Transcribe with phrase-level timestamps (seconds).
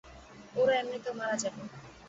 [0.55, 1.61] ওরা এমনিতেও মারা যাবে।